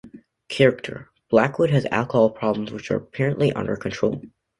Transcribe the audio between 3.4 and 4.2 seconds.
under control.